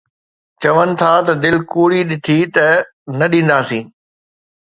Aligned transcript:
چون 0.61 0.87
ٿا 0.99 1.11
ته 1.25 1.33
دل 1.43 1.55
ڪوڙي 1.71 2.01
ڏٺي 2.09 2.39
ته 2.55 2.67
نه 3.17 3.25
ڏينداسين 3.31 3.85